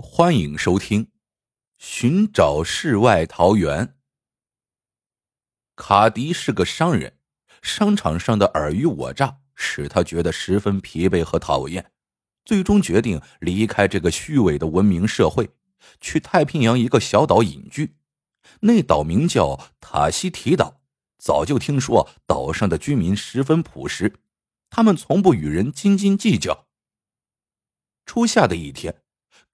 [0.00, 1.06] 欢迎收听
[1.76, 3.86] 《寻找世外桃源》。
[5.74, 7.18] 卡迪是个商人，
[7.62, 11.90] 商场上的尔虞我诈使他觉得十分疲惫和讨厌，
[12.44, 15.50] 最终决定离开这个虚伪的文明社会，
[16.00, 17.96] 去太平洋一个小岛隐居。
[18.60, 20.80] 那岛名叫塔西提岛。
[21.18, 24.14] 早就听说岛上的居民十分朴实，
[24.70, 26.68] 他们从不与人斤斤计较。
[28.06, 29.02] 初夏的一天。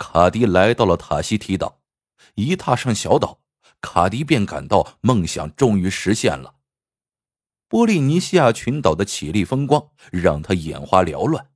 [0.07, 1.81] 卡迪来到了塔西提岛，
[2.35, 3.41] 一踏上小岛，
[3.81, 6.57] 卡迪便感到梦想终于实现了。
[7.69, 11.49] 波利尼西亚群岛的绮丽风光让他眼花缭乱，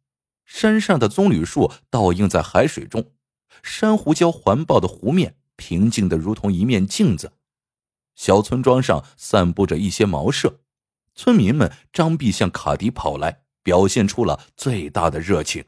[0.47, 3.13] 山上的棕榈树倒映在海水中，
[3.63, 7.35] 珊瑚礁环抱的湖面平静的如同一面镜子。
[8.15, 10.61] 小村庄上散布着一些茅舍，
[11.15, 15.67] 村民们张臂向卡迪跑来，表现出了最大的热情。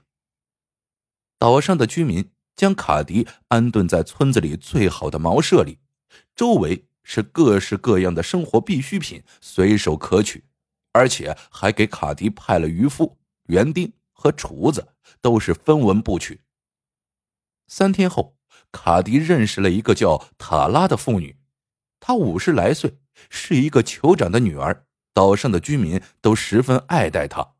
[1.38, 2.30] 岛上的居民。
[2.56, 5.79] 将卡迪安顿在村子里最好的茅舍里，
[6.37, 10.45] 周围是各式各样的生活必需品，随手可取，
[10.92, 14.88] 而且还给卡迪派了渔夫、园丁和厨子，
[15.20, 16.42] 都是分文不取。
[17.66, 18.37] 三天后，
[18.73, 21.37] 卡迪认识了一个叫塔拉的妇女，
[21.98, 22.98] 她五十来岁，
[23.30, 27.54] 是一个酋长的女儿，岛上的居民都十分爱戴她。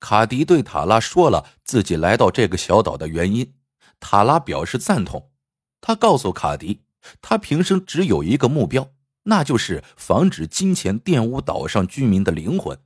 [0.00, 3.54] 卡迪对塔拉说了自己来到这个小岛的原因。
[4.00, 5.32] 塔拉表示赞同，
[5.80, 6.82] 他告诉卡迪，
[7.20, 8.92] 他平生只有一个目标，
[9.24, 12.78] 那就是防止金钱玷污岛上居民的灵魂。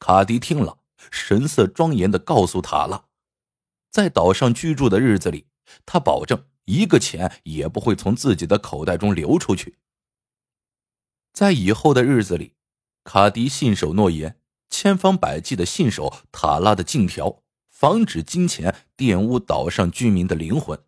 [0.00, 0.78] 卡迪听了，
[1.10, 3.04] 神色庄严的告诉塔拉，
[3.90, 5.46] 在岛上居住的日子里，
[5.86, 9.78] 他保证一个钱也不会从自己的口袋中流出去。
[11.32, 12.54] 在以后的日子里，
[13.04, 14.40] 卡迪信守诺言，
[14.76, 17.42] 千方百计的信守塔拉的禁条。
[17.70, 20.82] 防止金钱玷污岛上居民的灵魂，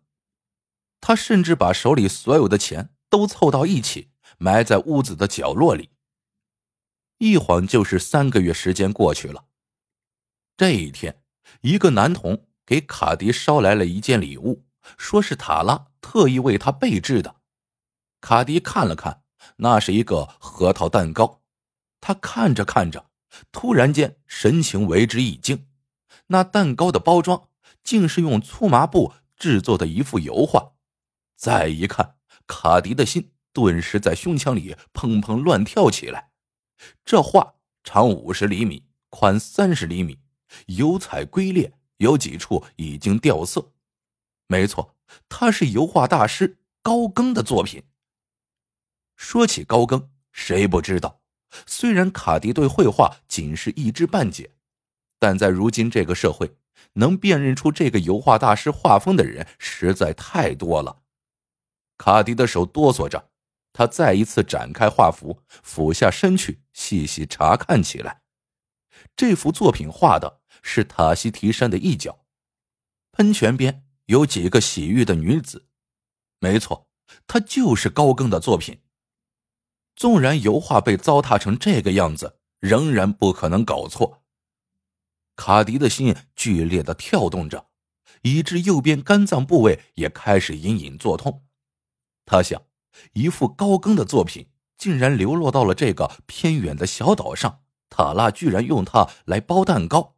[0.99, 5.91] 他甚至把手里所有的钱都凑到一起，埋在屋子的角落里。
[7.19, 9.45] 一晃就是三个月时间过去了。
[10.55, 11.21] 这一天，
[11.61, 14.65] 一个男童给卡迪捎来了一件礼物，
[14.97, 17.35] 说是塔拉特意为他备制的。
[18.21, 19.23] 卡迪看了看，
[19.57, 21.41] 那是一个核桃蛋糕。
[21.99, 23.06] 他看着看着，
[23.51, 25.67] 突然间神情为之一惊。
[26.27, 27.49] 那蛋糕的包装
[27.83, 30.73] 竟是用粗麻布制作的一幅油画，
[31.35, 36.31] 再一看，卡迪的心顿时在胸腔里砰砰乱跳起来。
[37.05, 40.19] 这画长五十厘米，宽三十厘米，
[40.67, 43.73] 油彩龟裂，有几处已经掉色。
[44.47, 44.95] 没错，
[45.29, 47.83] 它是油画大师高更的作品。
[49.15, 51.21] 说起高更，谁不知道？
[51.65, 54.51] 虽然卡迪对绘画仅是一知半解。
[55.19, 56.57] 但在如今这个社会，
[56.93, 61.01] 能辨认出这个油画大师画风的人实在太多了。
[61.97, 63.31] 卡迪的手哆嗦着，
[63.73, 68.21] 他再一次展开画幅，俯下身去细细查看起来。
[69.15, 72.23] 这幅作品画的是塔西提山的一角，
[73.11, 75.65] 喷泉边有几个洗浴的女子。
[76.39, 76.87] 没错，
[77.25, 78.79] 她就是高更的作品。
[79.97, 84.23] 纵然油画被糟蹋成这个样子，仍然不可能搞错。
[85.35, 87.67] 卡迪的心剧烈的跳动着，
[88.21, 91.43] 以致右边肝脏部位也开始隐隐作痛。
[92.25, 92.61] 他想，
[93.13, 100.15] 一幅高更的作品竟然流落到了这个偏远的小岛上，塔拉居然用它来包蛋糕。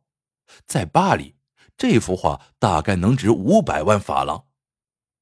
[0.66, 1.36] 在巴黎，
[1.78, 4.48] 这幅画大概能值五百万法郎。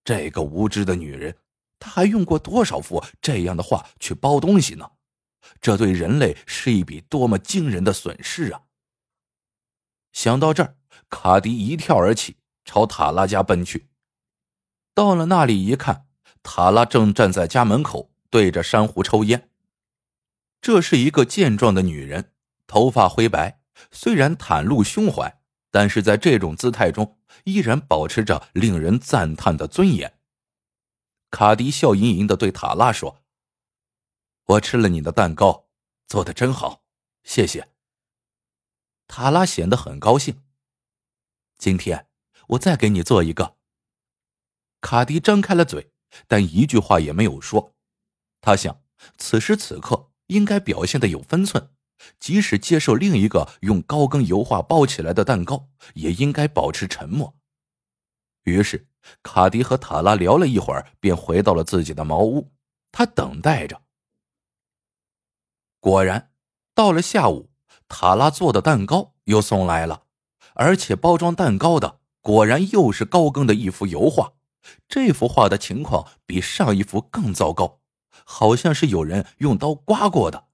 [0.03, 1.35] 这个无知的女人，
[1.79, 4.91] 他还用过多少幅这样的画去包东西呢？
[5.61, 8.63] 这对人类是一笔多么惊人的损失啊！
[10.11, 10.75] 想到这儿，
[11.09, 13.87] 卡迪一跳而起，朝塔拉家奔去。
[14.93, 16.07] 到了那里一看，
[16.43, 19.49] 塔拉正站在家门口，对着珊瑚抽烟。
[20.59, 22.33] 这是一个健壮的女人，
[22.65, 23.61] 头发灰白，
[23.91, 25.39] 虽然袒露胸怀，
[25.71, 30.16] 但是在这种姿态中，依然保持着令人赞叹的尊严。
[31.29, 33.21] 卡迪笑盈盈的对塔拉说
[34.45, 35.65] ：“我吃了你的蛋糕，
[36.07, 36.83] 做的真好，
[37.23, 37.69] 谢谢。”
[39.07, 40.43] 塔拉显得很高兴。
[41.57, 42.07] 今天
[42.49, 43.57] 我再给你做一个。
[44.79, 45.91] 卡迪张开了嘴，
[46.27, 47.75] 但一句话也没有说。
[48.39, 48.81] 他想，
[49.17, 51.71] 此时此刻应该表现的有分寸，
[52.19, 57.35] 即使接受另一个用高跟油画包起来的蛋糕，也应该保持沉默。
[58.43, 58.87] 于是，
[59.23, 62.51] 卡迪和塔拉聊了一会儿，便回到了自己的茅屋。
[62.91, 63.81] 他等待着。
[65.79, 66.31] 果然，
[66.73, 67.49] 到了下午。
[67.89, 70.03] 塔拉做的蛋糕又送来了，
[70.55, 74.33] 而且包装蛋糕的果然又是高更的一幅油画。
[74.89, 77.79] 这幅画的情况比上一幅更糟糕，
[78.25, 80.47] 好像是有人用刀刮过的。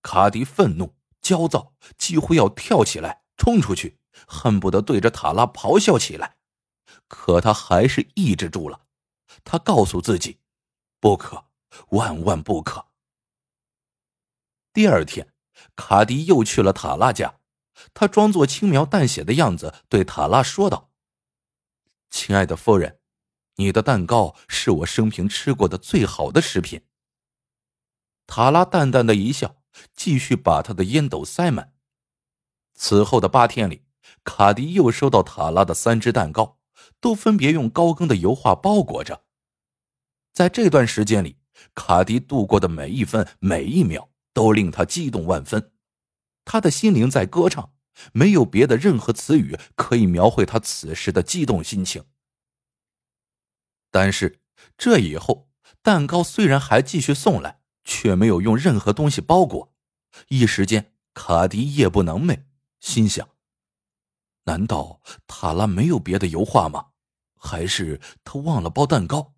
[0.00, 6.36] 卡迪愤怒、焦躁，几乎要跳起来冲出去，恨不得对着塔拉咆哮起来。
[7.08, 8.86] 可他还是抑制住了。
[9.44, 10.40] 他告诉自己
[11.00, 11.46] ：“不可，
[11.90, 12.86] 万万不可。”
[14.72, 15.32] 第二天，
[15.76, 17.40] 卡迪又去了塔拉家，
[17.92, 20.90] 他装作轻描淡写的样子对塔拉说道
[22.10, 23.00] ：“亲爱的夫人。”
[23.56, 26.84] 你的蛋糕是我生平吃过的最好的食品。
[28.26, 29.62] 塔拉淡淡的一笑，
[29.94, 31.72] 继续把他的烟斗塞满。
[32.74, 33.84] 此后的八天里，
[34.24, 36.58] 卡迪又收到塔拉的三只蛋糕，
[37.00, 39.24] 都分别用高更的油画包裹着。
[40.32, 41.36] 在这段时间里，
[41.74, 45.72] 卡迪度过的每一分每一秒都令他激动万分，
[46.44, 47.72] 他的心灵在歌唱，
[48.12, 52.04] 没有别的任何词语可以描绘他此时的激动心情。
[53.90, 54.40] 但是
[54.76, 55.48] 这以后，
[55.82, 59.72] 蛋糕虽然还继续送来，却没有用任何东西包裹。
[60.28, 62.42] 一时间，卡迪夜不能寐，
[62.80, 63.28] 心想：
[64.44, 66.88] 难道塔拉没有别的油画吗？
[67.36, 69.34] 还是他忘了包蛋糕？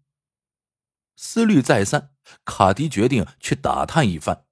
[1.16, 2.10] 思虑再三，
[2.44, 4.44] 卡迪决定去打探一番。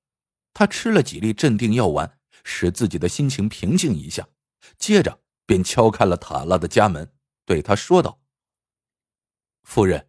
[0.53, 4.29] 他吃了几粒镇定药丸，使自己的心情平静一下，
[4.79, 7.13] 接着便敲开了塔拉的家门，
[7.45, 8.21] 对他说道。
[9.63, 10.09] 夫人，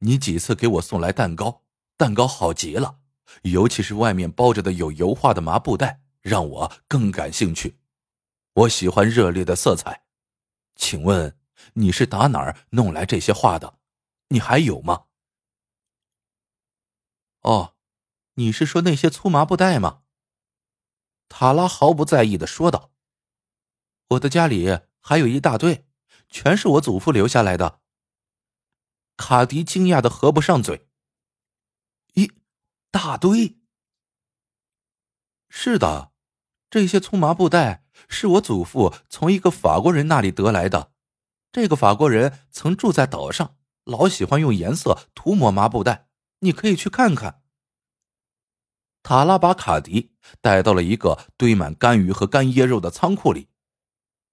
[0.00, 1.64] 你几次给我送来蛋糕，
[1.96, 2.98] 蛋糕好极了，
[3.42, 7.78] 尤其是外面包着的有油画的麻布袋，让我更感兴趣。
[8.56, 10.06] 我喜欢热烈的色彩，
[10.76, 11.38] 请问
[11.74, 13.78] 你是打哪儿弄来这些画的？
[14.28, 15.08] 你还有吗？
[17.42, 17.76] 哦，
[18.34, 20.04] 你是说那些粗麻布袋吗？
[21.28, 22.92] 塔拉毫不在意的说道
[24.10, 25.86] ：“我的家里还有一大堆，
[26.30, 27.82] 全是我祖父留下来的。”
[29.18, 30.88] 卡迪惊讶的合不上嘴。
[32.14, 32.32] 一
[32.90, 33.58] 大堆。
[35.50, 36.12] 是的，
[36.70, 40.92] 这些粗麻布袋是我祖父从一个法国人那里得来的。
[41.52, 46.08] 这个法国人曾住在岛上，老喜欢用颜色涂抹麻布袋。
[46.40, 47.42] 你可以去看看。
[49.02, 53.48] 塔拉把卡迪带到了一个堆满干鱼和干椰肉的仓库里，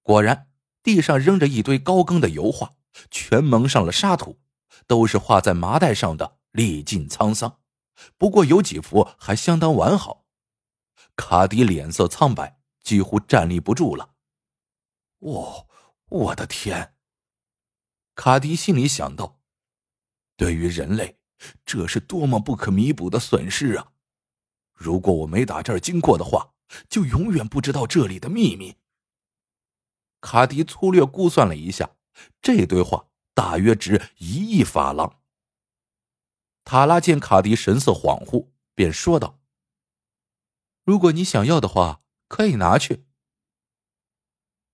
[0.02, 0.48] 果然，
[0.82, 2.72] 地上扔着一堆高更的油画，
[3.10, 4.40] 全蒙上了沙土。
[4.88, 7.60] 都是画在麻袋上的，历尽沧桑。
[8.18, 10.24] 不过有几幅还相当完好。
[11.14, 14.14] 卡迪脸色苍白，几乎站立不住了。
[15.18, 15.66] 哦，
[16.06, 16.94] 我的天！
[18.14, 19.40] 卡迪心里想到，
[20.36, 21.18] 对于人类，
[21.66, 23.90] 这是多么不可弥补的损失啊！
[24.72, 26.54] 如果我没打这儿经过的话，
[26.88, 28.76] 就永远不知道这里的秘密。
[30.20, 31.96] 卡迪粗略估算了一下，
[32.40, 33.08] 这堆画。
[33.36, 35.20] 大约值一亿法郎。
[36.62, 39.40] 塔拉见卡迪神色恍惚，便说道
[40.86, 42.03] ：“如果你想要的话，
[42.34, 43.04] 可以拿去。”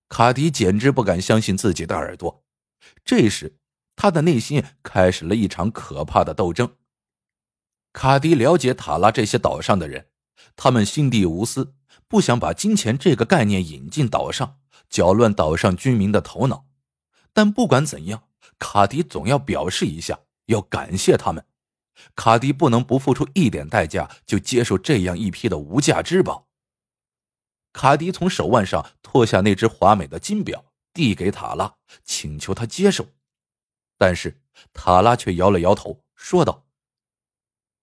[0.09, 2.43] 卡迪简直不敢相信自己的耳朵。
[3.05, 3.59] 这时，
[3.95, 6.75] 他的内心开始了一场可怕的斗争。
[7.93, 10.07] 卡迪了解塔拉这些岛上的人，
[10.55, 11.75] 他们心地无私，
[12.07, 14.59] 不想把金钱这个概念引进岛上，
[14.89, 16.65] 搅乱岛上居民的头脑。
[17.31, 18.23] 但不管怎样。
[18.57, 21.43] 卡迪总要表示一下，要感谢他们。
[22.15, 26.50] 卡迪不能不付出一点代价就接受这样一批的无价之宝。
[27.73, 33.07] 卡迪从手腕上脱下那只华美的金表，递给塔拉，请求他接受。
[33.97, 34.41] 但是
[34.73, 36.67] 塔拉却摇了摇头，说道：“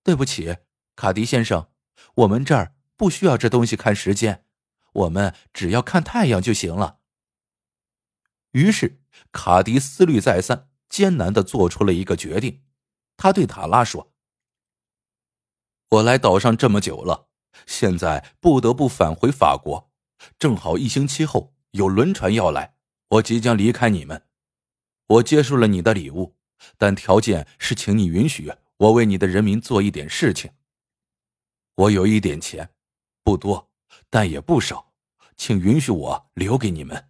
[0.02, 0.59] 对不起，
[0.97, 1.71] 卡迪先生，
[2.14, 4.45] 我们这儿不需要这东西看时间，
[4.92, 6.99] 我们只要看太阳就行了。”
[8.52, 9.00] 于是
[9.33, 10.66] 卡迪思虑再三。
[10.88, 12.64] 艰难的做出了一个决定，
[13.18, 14.11] 他对塔拉说
[15.90, 17.27] ：“我来岛上这么久了，
[17.67, 19.90] 现在不得不返回法国，
[20.38, 22.75] 正好一星期后有轮船要来，
[23.09, 24.26] 我即将离开你们。
[25.07, 26.37] 我接受了你的礼物，
[26.76, 30.52] 但条件是，请你允许我为你的人民做一点事情。
[31.75, 32.71] 我有一点钱，
[33.23, 33.71] 不多，
[34.11, 34.93] 但也不少，
[35.37, 37.09] 请允许我留给你们。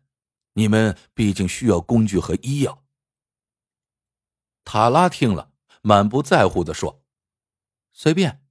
[0.54, 2.84] 你们毕竟需要工具和医药。”
[4.64, 5.52] 塔拉听了，
[5.82, 7.02] 满不在乎的说
[7.92, 8.44] ：“随便。”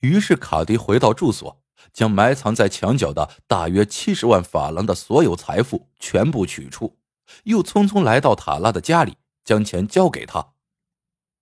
[0.00, 1.62] 于是卡迪回到住所，
[1.92, 6.98] 将埋藏在墙角的大约七十万法郎的所有财富全部取出，
[7.44, 10.52] 又匆匆来到塔拉的家里，将钱交给他，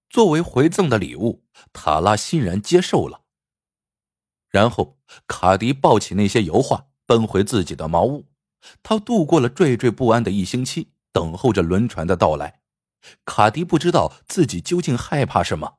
[0.08, 1.44] 作为回赠的礼物。
[1.72, 3.22] 塔拉欣然接受了。
[4.48, 8.26] 然后卡迪抱起那些油画，奔回自己的茅屋。
[8.82, 10.92] 他度过了惴惴不安的一星期。
[11.12, 12.60] 等候着轮船的到来。
[13.25, 15.78] 卡迪不知道自己究竟害怕什么，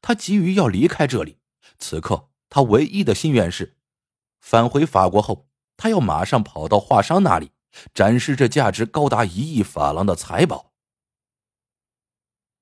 [0.00, 1.38] 他急于要离开这里。
[1.82, 3.76] 此刻，他唯一的心愿是
[4.40, 7.50] 返回法国后，他要马上跑到画商那里，
[7.92, 10.72] 展示这价值高达一亿法郎的财宝。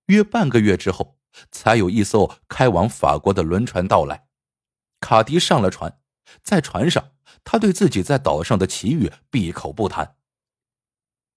[0.06, 1.18] 约半个月之后，
[1.52, 4.26] 才有一艘开往法国的轮船到来。
[5.00, 6.00] 卡迪上了船，
[6.42, 7.12] 在船上，
[7.44, 10.16] 他对自己在岛上的奇遇闭口不谈。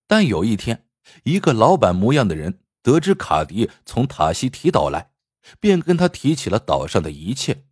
[0.07, 0.87] 但有一天，
[1.23, 5.11] 一个老板模样的人得知卡迪从塔西提岛来，
[5.59, 7.65] 便跟他提起了岛上的一切。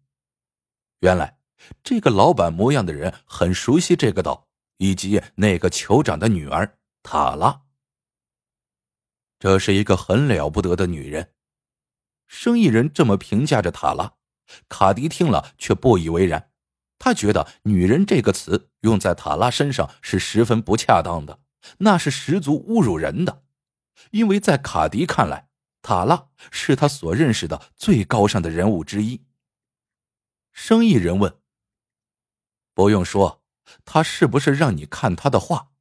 [1.02, 1.40] 原来，
[1.84, 7.64] 这个老板模样的人很熟悉这个岛以及那个酋长的女儿塔拉。
[9.40, 11.34] 这是一个很了不得的女人，
[12.28, 14.14] 生意人这么评价着塔拉。
[14.70, 16.52] 卡迪听了却不以为然，
[17.00, 21.40] 他觉得“女人”这个词用在塔拉身上是十分不恰当的。
[21.80, 23.44] 那是十足侮辱人的，
[24.12, 25.48] 因为在卡迪看来，
[25.82, 29.26] 塔拉是他所认识的最高尚的人物之一。
[30.64, 31.42] 生意人问
[32.76, 33.44] ：“不用说，
[33.84, 35.72] 他是不是让你看他的画？”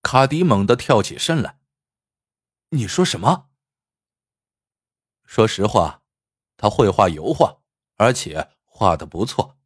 [0.00, 1.60] 卡迪猛地跳起身来
[2.72, 3.50] ：“你说什么？”
[5.28, 6.02] 说实话，
[6.56, 7.58] 他会画油画，
[7.96, 9.58] 而且画的不错。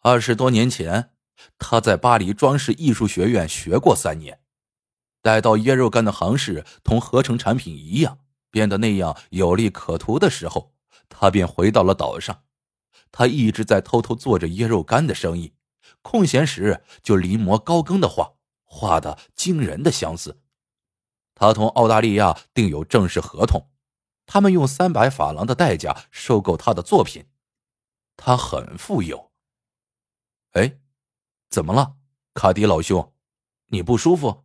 [0.00, 1.12] 二十多年前。
[1.58, 4.40] 他在巴黎装饰艺术学院学过三年，
[5.22, 8.20] 待到椰肉干的行市同合成产品一样
[8.50, 10.73] 变得那样有利可图的时候，
[11.16, 12.42] 他便回到了岛上。
[13.12, 15.54] 他一直在偷偷做着椰肉干的生意，
[16.02, 20.40] 空闲时就临摹高更的画，画的惊人的相似。
[21.34, 23.70] 他同澳大利亚订有正式合同，
[24.26, 27.26] 他们用三百法郎的代价收购他的作品。
[28.16, 29.30] 他很富有。
[30.52, 30.80] 哎。
[31.50, 31.98] 怎么了，
[32.32, 33.12] 卡迪老兄？
[33.66, 34.44] 你不舒服？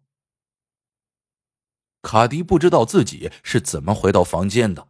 [2.03, 4.88] 卡迪不知道自己是怎么回到房间的，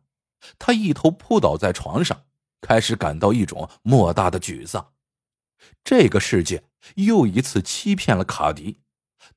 [0.58, 2.26] 他一头扑倒在床上，
[2.62, 4.94] 开始感到一种莫大的沮丧。
[5.84, 6.64] 这个世界
[6.96, 8.82] 又一次欺骗了卡迪，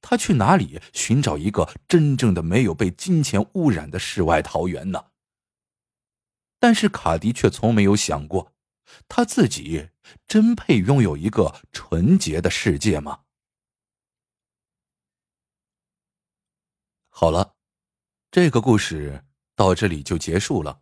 [0.00, 5.06] 他去哪里寻找一个真正的没有被金钱污染的世外桃源呢？
[6.58, 8.52] 但是卡迪却从没有想过。
[9.08, 9.88] 他自己
[10.26, 13.20] 真配拥有一个纯洁的世界吗？
[17.08, 17.56] 好了，
[18.30, 19.24] 这个故事
[19.56, 20.81] 到这里就结束了。